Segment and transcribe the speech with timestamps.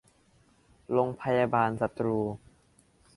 [0.91, 2.25] โรงพยาบาลสตูล